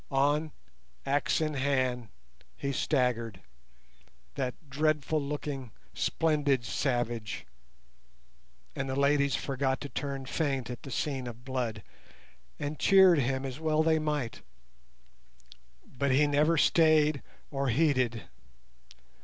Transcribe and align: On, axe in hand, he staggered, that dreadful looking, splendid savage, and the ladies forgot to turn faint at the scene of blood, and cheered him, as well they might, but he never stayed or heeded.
On, 0.09 0.51
axe 1.05 1.41
in 1.41 1.53
hand, 1.53 2.07
he 2.57 2.71
staggered, 2.71 3.39
that 4.33 4.55
dreadful 4.67 5.21
looking, 5.21 5.69
splendid 5.93 6.65
savage, 6.65 7.45
and 8.75 8.89
the 8.89 8.95
ladies 8.99 9.35
forgot 9.35 9.79
to 9.81 9.89
turn 9.89 10.25
faint 10.25 10.71
at 10.71 10.81
the 10.81 10.89
scene 10.89 11.27
of 11.27 11.45
blood, 11.45 11.83
and 12.57 12.79
cheered 12.79 13.19
him, 13.19 13.45
as 13.45 13.59
well 13.59 13.83
they 13.83 13.99
might, 13.99 14.41
but 15.85 16.09
he 16.09 16.25
never 16.25 16.57
stayed 16.57 17.21
or 17.51 17.69
heeded. 17.69 18.23